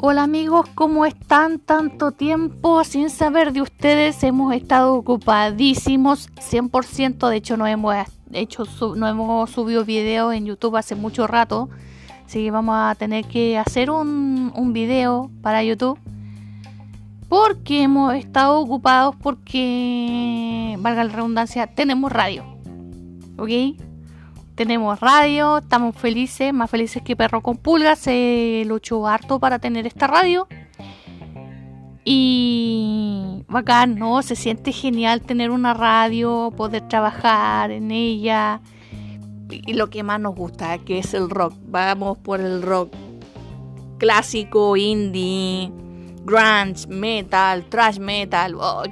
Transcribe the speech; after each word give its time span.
Hola 0.00 0.22
amigos, 0.22 0.68
¿cómo 0.74 1.04
están? 1.04 1.58
Tanto 1.58 2.12
tiempo 2.12 2.84
sin 2.84 3.10
saber 3.10 3.52
de 3.52 3.62
ustedes. 3.62 4.22
Hemos 4.22 4.54
estado 4.54 4.94
ocupadísimos, 4.94 6.30
100%. 6.36 7.28
De 7.28 7.36
hecho, 7.36 7.56
no 7.56 7.66
hemos, 7.66 7.94
hecho, 8.32 8.64
no 8.96 9.08
hemos 9.08 9.50
subido 9.50 9.84
video 9.84 10.32
en 10.32 10.46
YouTube 10.46 10.76
hace 10.76 10.94
mucho 10.94 11.26
rato. 11.26 11.68
Así 12.24 12.44
que 12.44 12.50
vamos 12.50 12.76
a 12.78 12.94
tener 12.94 13.26
que 13.26 13.58
hacer 13.58 13.90
un, 13.90 14.52
un 14.54 14.72
video 14.72 15.30
para 15.42 15.64
YouTube. 15.64 15.98
Porque 17.28 17.82
hemos 17.82 18.14
estado 18.14 18.60
ocupados 18.60 19.16
porque, 19.16 20.76
valga 20.78 21.04
la 21.04 21.12
redundancia, 21.12 21.66
tenemos 21.66 22.12
radio. 22.12 22.44
¿Ok? 23.36 23.50
Tenemos 24.58 24.98
radio, 24.98 25.58
estamos 25.58 25.94
felices, 25.94 26.52
más 26.52 26.68
felices 26.68 27.00
que 27.04 27.14
perro 27.14 27.42
con 27.42 27.58
pulgas, 27.58 28.00
se 28.00 28.64
luchó 28.66 29.06
harto 29.06 29.38
para 29.38 29.60
tener 29.60 29.86
esta 29.86 30.08
radio. 30.08 30.48
Y 32.04 33.44
bacán, 33.46 33.94
¿no? 33.94 34.20
Se 34.22 34.34
siente 34.34 34.72
genial 34.72 35.22
tener 35.22 35.52
una 35.52 35.74
radio, 35.74 36.52
poder 36.56 36.88
trabajar 36.88 37.70
en 37.70 37.92
ella. 37.92 38.60
Y 39.48 39.74
lo 39.74 39.90
que 39.90 40.02
más 40.02 40.18
nos 40.18 40.34
gusta, 40.34 40.78
que 40.78 40.98
es 40.98 41.14
el 41.14 41.30
rock. 41.30 41.54
Vamos 41.68 42.18
por 42.18 42.40
el 42.40 42.60
rock 42.62 42.92
clásico, 43.98 44.76
indie, 44.76 45.70
grunge, 46.24 46.88
metal, 46.88 47.64
trash 47.66 48.00
metal. 48.00 48.56
Oh, 48.56 48.82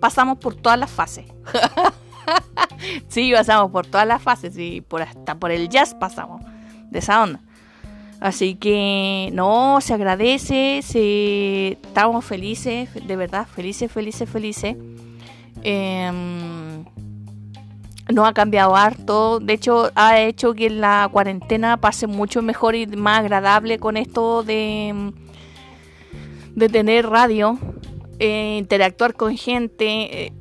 pasamos 0.00 0.38
por 0.38 0.54
todas 0.54 0.78
las 0.78 0.90
fases. 0.90 1.26
sí, 3.08 3.32
pasamos 3.32 3.70
por 3.70 3.86
todas 3.86 4.06
las 4.06 4.22
fases 4.22 4.56
y 4.58 4.80
por 4.80 5.02
hasta 5.02 5.34
por 5.34 5.50
el 5.50 5.68
jazz 5.68 5.94
pasamos 5.94 6.42
de 6.90 6.98
esa 6.98 7.22
onda. 7.22 7.40
Así 8.20 8.54
que 8.54 9.30
no, 9.32 9.80
se 9.80 9.94
agradece, 9.94 10.80
estamos 11.72 12.22
felices, 12.24 12.90
de 13.06 13.16
verdad, 13.16 13.46
felices, 13.46 13.90
felices, 13.90 14.28
felices. 14.28 14.76
Em, 15.62 16.84
no 18.12 18.26
ha 18.26 18.34
cambiado 18.34 18.76
harto, 18.76 19.40
de 19.40 19.54
hecho 19.54 19.90
ha 19.94 20.20
hecho 20.20 20.52
que 20.52 20.68
la 20.68 21.08
cuarentena 21.10 21.78
pase 21.78 22.06
mucho 22.06 22.42
mejor 22.42 22.74
y 22.74 22.86
más 22.86 23.20
agradable 23.20 23.78
con 23.78 23.96
esto 23.96 24.42
de, 24.42 25.12
de 26.54 26.68
tener 26.68 27.08
radio, 27.08 27.58
eh, 28.18 28.56
interactuar 28.58 29.14
con 29.14 29.34
gente. 29.36 30.26
Eh, 30.26 30.32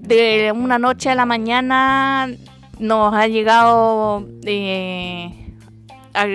de 0.00 0.52
una 0.54 0.78
noche 0.78 1.10
a 1.10 1.14
la 1.14 1.26
mañana 1.26 2.28
nos 2.78 3.14
ha 3.14 3.26
llegado 3.28 4.26
eh, 4.44 5.54
a 6.14 6.26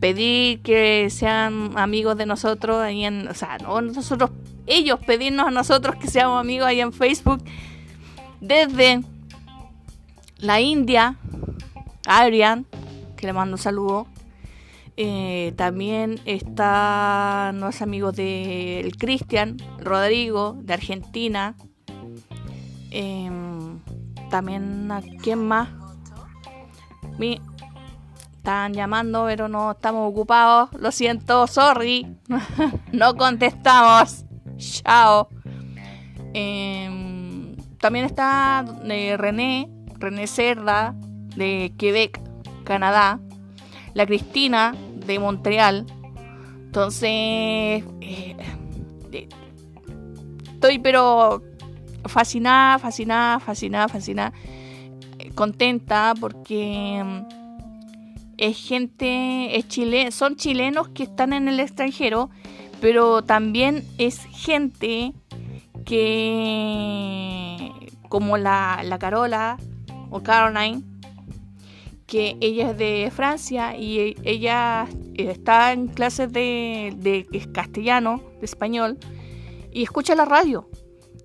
pedir 0.00 0.60
que 0.60 1.08
sean 1.10 1.70
amigos 1.76 2.16
de 2.18 2.26
nosotros 2.26 2.80
ahí 2.80 3.04
en, 3.04 3.28
o 3.28 3.34
sea, 3.34 3.58
no 3.58 3.80
nosotros, 3.80 4.30
ellos 4.66 4.98
pedirnos 5.06 5.46
a 5.46 5.50
nosotros 5.50 5.96
que 5.96 6.08
seamos 6.08 6.40
amigos 6.40 6.66
ahí 6.66 6.80
en 6.80 6.92
Facebook 6.92 7.42
desde 8.40 9.02
la 10.38 10.60
India, 10.60 11.16
Adrian, 12.06 12.66
que 13.16 13.26
le 13.26 13.32
mando 13.32 13.54
un 13.54 13.62
saludo. 13.62 14.06
Eh, 14.96 15.54
también 15.56 16.20
están 16.24 17.60
los 17.60 17.82
amigos 17.82 18.14
del 18.14 18.96
Cristian, 18.96 19.56
Rodrigo, 19.80 20.56
de 20.60 20.74
Argentina, 20.74 21.56
Em, 22.96 23.80
también 24.30 24.88
a 24.92 25.02
quién 25.20 25.48
más. 25.48 25.68
Me 27.18 27.40
están 28.36 28.72
llamando, 28.72 29.24
pero 29.26 29.48
no 29.48 29.72
estamos 29.72 30.08
ocupados. 30.08 30.70
Lo 30.78 30.92
siento, 30.92 31.48
sorry. 31.48 32.16
no 32.92 33.16
contestamos. 33.16 34.24
Chao. 34.58 35.28
Em, 36.34 37.56
también 37.80 38.04
está 38.04 38.64
eh, 38.84 39.16
René, 39.16 39.68
René 39.98 40.28
Cerda, 40.28 40.94
de 41.36 41.74
Quebec, 41.76 42.20
Canadá. 42.62 43.18
La 43.92 44.06
Cristina, 44.06 44.72
de 45.04 45.18
Montreal. 45.18 45.84
Entonces, 46.66 47.84
eh, 48.00 48.36
estoy 50.52 50.78
pero 50.78 51.42
fascinada, 52.06 52.78
fascinada, 52.78 53.40
fascinada, 53.40 53.88
fascinada, 53.88 54.32
eh, 55.18 55.30
contenta 55.34 56.14
porque 56.18 57.02
mm, 57.04 57.26
es 58.36 58.56
gente, 58.56 59.56
es 59.56 59.68
chile, 59.68 60.10
son 60.10 60.36
chilenos 60.36 60.88
que 60.88 61.04
están 61.04 61.32
en 61.32 61.48
el 61.48 61.60
extranjero, 61.60 62.30
pero 62.80 63.22
también 63.22 63.84
es 63.98 64.24
gente 64.30 65.12
que, 65.84 67.70
como 68.08 68.36
la, 68.36 68.82
la 68.84 68.98
Carola 68.98 69.56
o 70.10 70.22
Caroline, 70.22 70.82
que 72.06 72.36
ella 72.40 72.70
es 72.70 72.78
de 72.78 73.10
Francia 73.14 73.76
y 73.76 73.98
e, 73.98 74.16
ella 74.24 74.86
está 75.14 75.72
en 75.72 75.88
clases 75.88 76.32
de, 76.32 76.94
de 76.96 77.26
castellano, 77.52 78.22
de 78.40 78.44
español, 78.44 78.98
y 79.72 79.82
escucha 79.82 80.14
la 80.14 80.24
radio. 80.24 80.68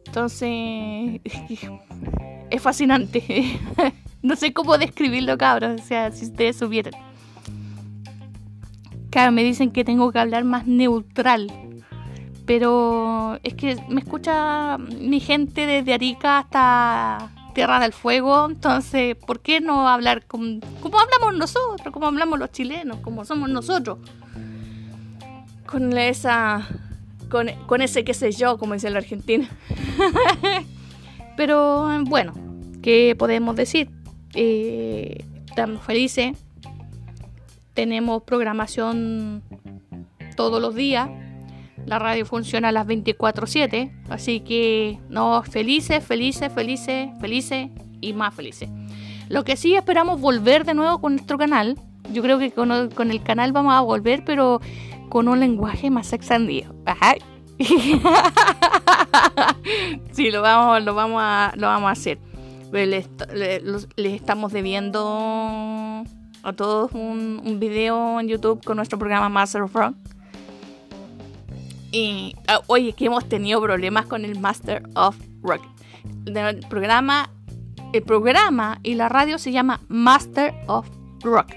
Entonces, 0.09 1.21
es 2.49 2.61
fascinante. 2.63 3.59
no 4.23 4.35
sé 4.35 4.53
cómo 4.53 4.75
describirlo, 4.79 5.37
cabros. 5.37 5.79
O 5.79 5.83
sea, 5.85 6.11
si 6.11 6.25
ustedes 6.25 6.57
supieran. 6.57 6.93
Claro, 9.11 9.31
me 9.31 9.43
dicen 9.43 9.69
que 9.69 9.83
tengo 9.83 10.11
que 10.11 10.17
hablar 10.17 10.45
más 10.45 10.65
neutral. 10.65 11.51
Pero 12.47 13.37
es 13.43 13.53
que 13.53 13.77
me 13.87 14.01
escucha 14.01 14.79
mi 14.79 15.19
gente 15.19 15.67
desde 15.67 15.93
Arica 15.93 16.39
hasta 16.39 17.29
Tierra 17.53 17.79
del 17.79 17.93
Fuego. 17.93 18.47
Entonces, 18.49 19.15
¿por 19.15 19.41
qué 19.41 19.61
no 19.61 19.87
hablar 19.87 20.25
como 20.25 20.59
hablamos 20.85 21.37
nosotros? 21.37 21.93
Como 21.93 22.07
hablamos 22.07 22.39
los 22.39 22.51
chilenos, 22.51 22.97
como 23.01 23.25
somos 23.25 23.47
nosotros. 23.47 23.99
Con 25.67 25.95
esa 25.95 26.67
con, 27.29 27.81
ese 27.81 28.03
qué 28.03 28.13
sé 28.13 28.31
yo, 28.31 28.57
como 28.57 28.73
dice 28.73 28.89
la 28.89 28.99
Argentina. 28.99 29.49
Pero 31.37 31.87
bueno, 32.05 32.33
¿qué 32.81 33.15
podemos 33.17 33.55
decir? 33.55 33.89
Eh, 34.33 35.23
estamos 35.47 35.81
felices, 35.83 36.37
tenemos 37.73 38.23
programación 38.23 39.41
todos 40.35 40.61
los 40.61 40.75
días, 40.75 41.09
la 41.85 41.97
radio 41.97 42.25
funciona 42.25 42.69
a 42.69 42.71
las 42.71 42.85
24/7, 42.85 43.91
así 44.09 44.41
que 44.41 44.99
no, 45.09 45.41
felices, 45.43 46.03
felices, 46.03 46.51
felices, 46.51 47.09
felices 47.21 47.69
y 48.01 48.13
más 48.13 48.33
felices. 48.35 48.69
Lo 49.29 49.43
que 49.43 49.55
sí 49.55 49.75
esperamos 49.75 50.19
volver 50.19 50.65
de 50.65 50.73
nuevo 50.73 50.99
con 50.99 51.13
nuestro 51.13 51.37
canal. 51.37 51.79
Yo 52.11 52.23
creo 52.23 52.39
que 52.39 52.51
con 52.51 52.71
el 53.11 53.23
canal 53.23 53.51
vamos 53.51 53.75
a 53.75 53.81
volver, 53.81 54.23
pero 54.25 54.61
con 55.09 55.27
un 55.27 55.39
lenguaje 55.39 55.89
más 55.89 56.13
extendido. 56.13 56.75
Ajá. 56.85 57.15
sí, 60.11 60.31
lo 60.31 60.41
vamos, 60.41 60.83
lo 60.83 60.95
vamos 60.95 61.21
a, 61.21 61.51
lo 61.55 61.67
vamos 61.67 61.89
a 61.89 61.91
hacer. 61.91 62.19
Les, 62.71 63.09
estamos 63.97 64.53
debiendo 64.53 66.03
a 66.43 66.53
todos 66.53 66.91
un, 66.93 67.57
video 67.59 68.19
en 68.19 68.27
YouTube 68.27 68.63
con 68.63 68.77
nuestro 68.77 68.97
programa 68.97 69.27
Master 69.27 69.63
of 69.63 69.73
Rock. 69.73 69.95
Y 71.91 72.35
ah, 72.47 72.61
oye, 72.67 72.93
que 72.93 73.05
hemos 73.05 73.27
tenido 73.27 73.59
problemas 73.61 74.05
con 74.05 74.23
el 74.23 74.39
Master 74.39 74.83
of 74.95 75.17
Rock. 75.41 75.63
El 76.25 76.59
programa, 76.69 77.29
el 77.93 78.03
programa 78.03 78.79
y 78.83 78.93
la 78.93 79.09
radio 79.09 79.39
se 79.39 79.51
llama 79.51 79.81
Master 79.87 80.53
of 80.67 80.87
Rock. 81.23 81.47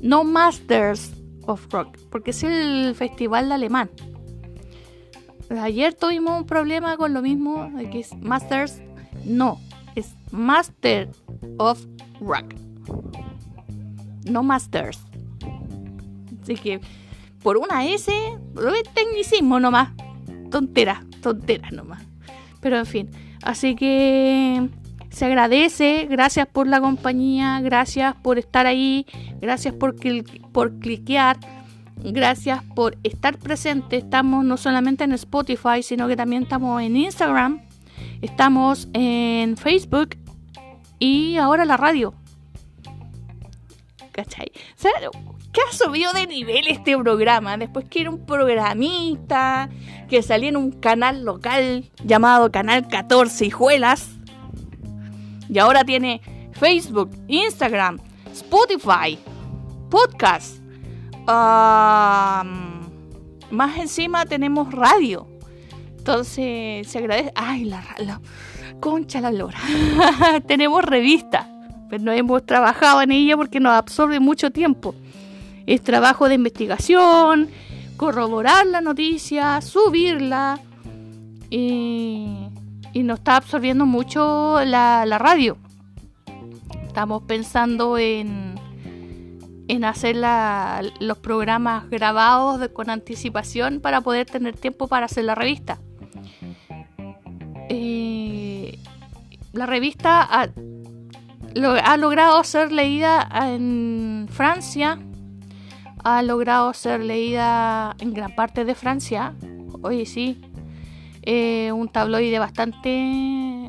No 0.00 0.24
Masters 0.24 1.15
of 1.46 1.66
Rock, 1.72 1.98
porque 2.10 2.30
es 2.30 2.42
el 2.42 2.94
festival 2.94 3.48
de 3.48 3.54
alemán. 3.54 3.90
Ayer 5.50 5.94
tuvimos 5.94 6.40
un 6.40 6.46
problema 6.46 6.96
con 6.96 7.14
lo 7.14 7.22
mismo, 7.22 7.70
que 7.90 8.00
es 8.00 8.16
Masters. 8.16 8.82
No, 9.24 9.60
es 9.94 10.14
Master 10.30 11.10
of 11.58 11.84
Rock. 12.20 12.54
No 14.24 14.42
Masters. 14.42 14.98
Así 16.42 16.54
que 16.56 16.80
por 17.42 17.56
una 17.56 17.86
S, 17.86 18.12
es 18.12 18.94
tecnicismo 18.94 19.60
nomás. 19.60 19.90
Tontera, 20.50 21.04
tontera 21.22 21.70
nomás. 21.70 22.02
Pero 22.60 22.78
en 22.78 22.86
fin, 22.86 23.10
así 23.42 23.76
que 23.76 24.68
se 25.16 25.24
agradece, 25.24 26.06
gracias 26.10 26.46
por 26.46 26.66
la 26.66 26.78
compañía, 26.78 27.58
gracias 27.62 28.14
por 28.16 28.38
estar 28.38 28.66
ahí, 28.66 29.06
gracias 29.40 29.72
por, 29.72 29.96
por 30.52 30.78
cliquear, 30.78 31.38
gracias 31.96 32.62
por 32.74 32.98
estar 33.02 33.38
presente. 33.38 33.96
Estamos 33.96 34.44
no 34.44 34.58
solamente 34.58 35.04
en 35.04 35.12
Spotify, 35.12 35.82
sino 35.82 36.06
que 36.06 36.16
también 36.16 36.42
estamos 36.42 36.82
en 36.82 36.96
Instagram, 36.98 37.62
estamos 38.20 38.88
en 38.92 39.56
Facebook 39.56 40.18
y 40.98 41.38
ahora 41.38 41.64
la 41.64 41.78
radio. 41.78 42.12
¿cachai? 44.12 44.52
¿qué 44.52 45.60
ha 45.66 45.72
subido 45.74 46.12
de 46.12 46.26
nivel 46.26 46.68
este 46.68 46.94
programa? 46.94 47.56
Después 47.56 47.88
que 47.88 48.02
era 48.02 48.10
un 48.10 48.26
programista 48.26 49.70
que 50.10 50.20
salía 50.20 50.50
en 50.50 50.58
un 50.58 50.72
canal 50.72 51.24
local 51.24 51.90
llamado 52.04 52.52
Canal 52.52 52.86
14 52.86 53.46
Hijuelas. 53.46 54.15
Y 55.48 55.58
ahora 55.58 55.84
tiene 55.84 56.20
Facebook, 56.52 57.10
Instagram, 57.28 57.98
Spotify, 58.32 59.18
podcast. 59.90 60.58
más 63.50 63.78
encima 63.78 64.26
tenemos 64.26 64.72
radio. 64.72 65.26
Entonces 65.98 66.86
se 66.86 66.98
agradece. 66.98 67.32
Ay, 67.34 67.64
la, 67.64 68.20
concha 68.80 69.20
la 69.20 69.32
lora. 69.32 69.58
tenemos 70.46 70.84
revista. 70.84 71.48
Pero 71.88 72.02
no 72.02 72.12
hemos 72.12 72.44
trabajado 72.44 73.02
en 73.02 73.12
ella 73.12 73.36
porque 73.36 73.60
nos 73.60 73.72
absorbe 73.72 74.20
mucho 74.20 74.50
tiempo. 74.50 74.94
Es 75.66 75.82
trabajo 75.82 76.28
de 76.28 76.34
investigación, 76.34 77.48
corroborar 77.96 78.66
la 78.66 78.80
noticia, 78.80 79.60
subirla. 79.60 80.60
Y, 81.50 82.45
y 82.96 83.02
nos 83.02 83.18
está 83.18 83.36
absorbiendo 83.36 83.84
mucho 83.84 84.64
la, 84.64 85.04
la 85.04 85.18
radio. 85.18 85.58
Estamos 86.86 87.24
pensando 87.24 87.98
en, 87.98 88.54
en 89.68 89.84
hacer 89.84 90.16
los 91.00 91.18
programas 91.18 91.90
grabados 91.90 92.66
con 92.70 92.88
anticipación 92.88 93.80
para 93.82 94.00
poder 94.00 94.24
tener 94.24 94.56
tiempo 94.56 94.88
para 94.88 95.04
hacer 95.04 95.24
la 95.24 95.34
revista. 95.34 95.78
Eh, 97.68 98.78
la 99.52 99.66
revista 99.66 100.22
ha, 100.22 100.48
ha, 101.84 101.96
logrado 101.98 102.42
ser 102.44 102.72
leída 102.72 103.28
en 103.44 104.26
Francia, 104.30 104.98
ha 106.02 106.22
logrado 106.22 106.72
ser 106.72 107.02
leída 107.02 107.94
en 107.98 108.14
gran 108.14 108.34
parte 108.34 108.64
de 108.64 108.74
Francia. 108.74 109.34
Oye, 109.82 110.06
sí, 110.06 110.40
eh, 111.26 111.72
un 111.72 111.88
tabloide 111.88 112.38
bastante 112.38 113.68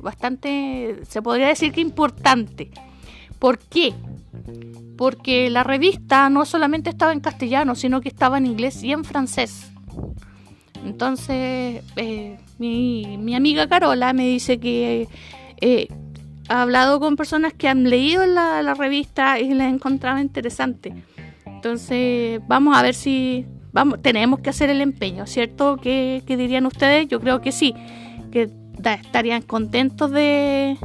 bastante, 0.00 1.00
se 1.08 1.22
podría 1.22 1.48
decir 1.48 1.72
que 1.72 1.80
importante. 1.80 2.70
¿Por 3.38 3.58
qué? 3.58 3.94
Porque 4.96 5.50
la 5.50 5.64
revista 5.64 6.28
no 6.28 6.44
solamente 6.44 6.90
estaba 6.90 7.12
en 7.12 7.20
castellano, 7.20 7.74
sino 7.74 8.00
que 8.00 8.08
estaba 8.08 8.38
en 8.38 8.46
inglés 8.46 8.82
y 8.82 8.92
en 8.92 9.04
francés. 9.04 9.70
Entonces, 10.84 11.82
eh, 11.96 12.38
mi, 12.58 13.34
amiga 13.34 13.68
Carola 13.68 14.12
me 14.12 14.26
dice 14.26 14.58
que 14.58 15.08
eh, 15.60 15.88
ha 16.48 16.62
hablado 16.62 17.00
con 17.00 17.16
personas 17.16 17.52
que 17.52 17.68
han 17.68 17.88
leído 17.90 18.24
la, 18.26 18.74
revista 18.74 19.38
y 19.38 19.52
la 19.54 19.64
han 19.64 19.74
encontrado 19.74 20.18
interesante. 20.18 20.94
Entonces, 21.44 22.40
vamos 22.46 22.76
a 22.76 22.82
ver 22.82 22.94
si 22.94 23.46
vamos, 23.72 24.00
tenemos 24.02 24.40
que 24.40 24.50
hacer 24.50 24.70
el 24.70 24.80
empeño, 24.80 25.26
¿cierto? 25.26 25.76
¿Qué, 25.76 26.22
¿Qué, 26.26 26.36
dirían 26.36 26.66
ustedes? 26.66 27.08
Yo 27.08 27.20
creo 27.20 27.40
que 27.40 27.52
sí, 27.52 27.74
que 28.30 28.50
estarían 28.84 29.42
contentos 29.42 30.10
de, 30.10 30.76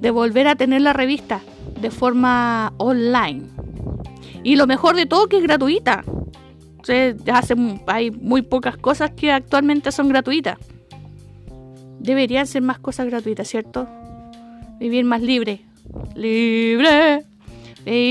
de 0.00 0.10
volver 0.10 0.48
a 0.48 0.56
tener 0.56 0.82
la 0.82 0.92
revista 0.92 1.40
de 1.80 1.90
forma 1.90 2.72
online. 2.78 3.42
Y 4.42 4.56
lo 4.56 4.66
mejor 4.66 4.94
de 4.96 5.06
todo 5.06 5.28
que 5.28 5.38
es 5.38 5.42
gratuita. 5.42 6.04
hace, 7.32 7.56
hay 7.86 8.10
muy 8.10 8.42
pocas 8.42 8.76
cosas 8.76 9.12
que 9.12 9.32
actualmente 9.32 9.90
son 9.92 10.08
gratuitas. 10.08 10.58
Deberían 11.98 12.46
ser 12.46 12.62
más 12.62 12.78
cosas 12.78 13.06
gratuitas, 13.06 13.48
¿cierto? 13.48 13.88
Vivir 14.78 15.04
más 15.04 15.22
libre. 15.22 15.64
Libre. 16.14 17.24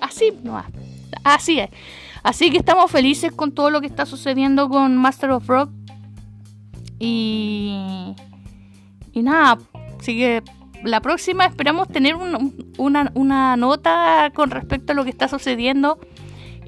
así, 0.00 0.32
no, 0.42 0.62
así 1.24 1.60
es. 1.60 1.70
Así 2.22 2.50
que 2.50 2.58
estamos 2.58 2.90
felices 2.90 3.32
con 3.32 3.52
todo 3.52 3.70
lo 3.70 3.80
que 3.80 3.86
está 3.86 4.04
sucediendo 4.04 4.68
con 4.68 4.96
Master 4.96 5.30
of 5.30 5.46
Rock 5.46 5.70
y, 6.98 8.14
y 9.12 9.22
nada, 9.22 9.58
así 10.00 10.16
que 10.18 10.42
la 10.82 11.00
próxima 11.00 11.46
esperamos 11.46 11.88
tener 11.88 12.16
una, 12.16 13.12
una 13.14 13.56
nota 13.56 14.30
con 14.34 14.50
respecto 14.50 14.92
a 14.92 14.96
lo 14.96 15.04
que 15.04 15.10
está 15.10 15.28
sucediendo 15.28 15.98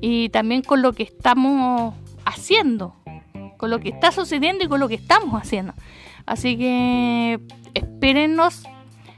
y 0.01 0.29
también 0.29 0.63
con 0.63 0.83
lo 0.83 0.93
que 0.93 1.03
estamos 1.03 1.95
haciendo, 2.25 2.95
con 3.57 3.71
lo 3.71 3.81
que 3.81 3.89
está 3.89 4.13
sucediendo 4.13 4.65
y 4.65 4.69
con 4.69 4.81
lo 4.81 4.89
que 4.89 4.95
estamos 4.95 5.41
haciendo. 5.41 5.75
Así 6.27 6.57
que 6.57 7.41
espérennos, 7.75 8.63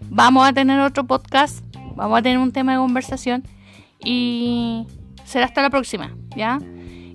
vamos 0.08 0.48
a 0.48 0.52
tener 0.52 0.80
otro 0.80 1.06
podcast, 1.06 1.64
vamos 1.96 2.18
a 2.18 2.22
tener 2.22 2.38
un 2.38 2.52
tema 2.52 2.72
de 2.72 2.78
conversación 2.78 3.44
y 4.02 4.86
será 5.30 5.46
hasta 5.46 5.62
la 5.62 5.70
próxima, 5.70 6.16
¿ya? 6.36 6.58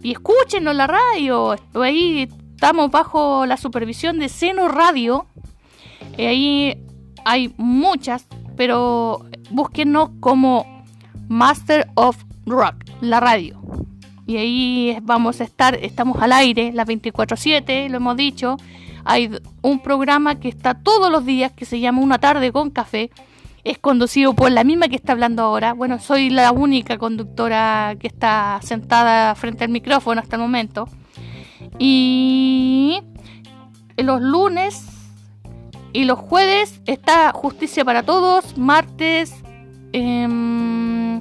Y 0.01 0.11
escúchenos 0.11 0.73
la 0.73 0.87
radio, 0.87 1.55
ahí 1.73 2.29
estamos 2.53 2.89
bajo 2.89 3.45
la 3.45 3.57
supervisión 3.57 4.19
de 4.19 4.29
Seno 4.29 4.69
Radio. 4.69 5.25
Eh, 6.17 6.27
ahí 6.27 6.77
hay 7.25 7.53
muchas, 7.57 8.27
pero 8.55 9.25
búsquenos 9.49 10.11
como 10.21 10.85
Master 11.27 11.87
of 11.95 12.17
Rock, 12.45 12.85
la 13.01 13.19
radio. 13.19 13.59
Y 14.25 14.37
ahí 14.37 14.97
vamos 15.03 15.41
a 15.41 15.43
estar, 15.43 15.75
estamos 15.75 16.21
al 16.21 16.31
aire 16.31 16.71
las 16.71 16.87
24/7, 16.87 17.89
lo 17.89 17.97
hemos 17.97 18.15
dicho. 18.15 18.55
Hay 19.03 19.29
un 19.61 19.79
programa 19.79 20.39
que 20.39 20.47
está 20.47 20.73
todos 20.73 21.11
los 21.11 21.25
días 21.25 21.51
que 21.51 21.65
se 21.65 21.79
llama 21.79 22.01
Una 22.01 22.17
tarde 22.17 22.51
con 22.51 22.69
café. 22.69 23.11
Es 23.65 23.79
conducido 23.79 24.35
por 24.35 24.51
la 24.51 24.63
misma 24.63 24.89
que 24.89 24.95
está 24.95 25.13
hablando 25.13 25.41
ahora. 25.41 25.73
Bueno, 25.73 25.97
soy 25.99 26.29
la 26.29 26.51
única 26.51 26.99
conductora 26.99 27.95
que 27.99 28.05
está 28.05 28.59
sentada 28.61 29.33
frente 29.33 29.63
al 29.63 29.71
micrófono 29.71 30.21
hasta 30.21 30.35
el 30.35 30.43
momento. 30.43 30.87
Y 31.79 33.01
los 33.97 34.21
lunes 34.21 34.85
y 35.93 36.03
los 36.03 36.19
jueves 36.19 36.79
está 36.85 37.31
Justicia 37.31 37.83
para 37.83 38.03
Todos. 38.03 38.55
Martes. 38.55 39.33
Em, 39.93 41.19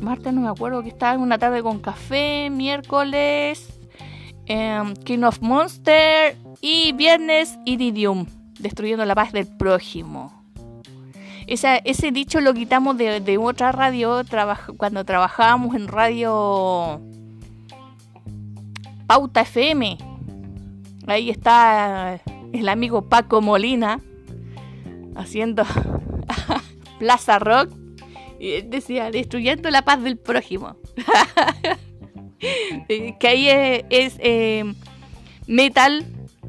martes 0.00 0.32
no 0.32 0.40
me 0.40 0.48
acuerdo 0.48 0.82
que 0.82 0.88
estaba 0.88 1.12
en 1.12 1.20
una 1.20 1.36
tarde 1.36 1.62
con 1.62 1.78
café. 1.78 2.48
Miércoles. 2.48 3.78
Em, 4.46 4.94
King 4.94 5.24
of 5.24 5.42
Monster. 5.42 6.38
Y 6.62 6.92
viernes 6.92 7.58
Iridium. 7.66 8.24
Destruyendo 8.58 9.04
la 9.04 9.14
paz 9.14 9.32
del 9.32 9.46
prójimo. 9.46 10.37
Ese 11.48 12.12
dicho 12.12 12.40
lo 12.40 12.52
quitamos 12.52 12.98
de, 12.98 13.38
otra 13.38 13.72
radio 13.72 14.22
cuando 14.76 15.04
trabajábamos 15.04 15.74
en 15.74 15.88
radio 15.88 17.00
Pauta 19.06 19.40
FM. 19.40 19.96
Ahí 21.06 21.30
está 21.30 22.20
el 22.52 22.68
amigo 22.68 23.08
Paco 23.08 23.40
Molina 23.40 24.00
haciendo 25.16 25.64
Plaza 26.98 27.38
Rock. 27.38 27.72
Y 28.38 28.60
decía, 28.62 29.10
destruyendo 29.10 29.70
la 29.70 29.82
paz 29.82 30.02
del 30.02 30.16
prójimo. 30.18 30.76
que 32.38 33.26
ahí 33.26 33.48
es, 33.88 34.14
eh, 34.18 34.64
metal 35.46 36.06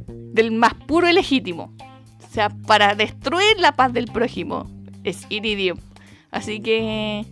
del 0.08 0.52
más 0.52 0.74
puro 0.74 1.10
y 1.10 1.14
legítimo. 1.14 1.74
O 2.24 2.32
sea, 2.32 2.50
para 2.50 2.94
destruir 2.94 3.58
la 3.58 3.72
paz 3.72 3.92
del 3.94 4.06
prójimo 4.06 4.79
es 5.04 5.26
iridium. 5.30 5.78
Así 6.32 6.60
que 6.60 7.26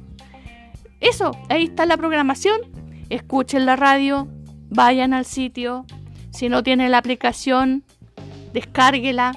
eso, 0.99 1.31
ahí 1.49 1.65
está 1.65 1.85
la 1.85 1.97
programación. 1.97 2.61
Escuchen 3.09 3.65
la 3.65 3.75
radio, 3.75 4.27
vayan 4.69 5.13
al 5.13 5.25
sitio. 5.25 5.85
Si 6.31 6.49
no 6.49 6.63
tiene 6.63 6.89
la 6.89 6.97
aplicación, 6.97 7.83
descárguela 8.53 9.31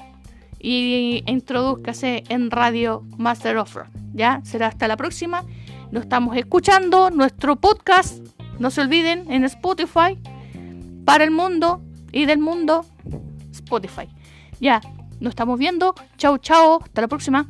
y 0.59 1.23
introduzcase 1.25 2.23
en 2.29 2.51
Radio 2.51 3.03
Master 3.17 3.57
Offer. 3.57 3.85
Ya 4.13 4.41
será 4.43 4.67
hasta 4.67 4.87
la 4.87 4.97
próxima. 4.97 5.43
Nos 5.91 6.03
estamos 6.03 6.35
escuchando 6.37 7.09
nuestro 7.09 7.55
podcast. 7.55 8.25
No 8.59 8.69
se 8.71 8.81
olviden 8.81 9.31
en 9.31 9.43
Spotify 9.45 10.17
para 11.05 11.23
el 11.23 11.31
mundo 11.31 11.81
y 12.11 12.25
del 12.25 12.39
mundo 12.39 12.85
Spotify. 13.51 14.07
Ya, 14.59 14.81
nos 15.19 15.31
estamos 15.31 15.57
viendo. 15.57 15.95
Chao, 16.17 16.37
chao. 16.37 16.79
Hasta 16.83 17.01
la 17.01 17.07
próxima. 17.07 17.47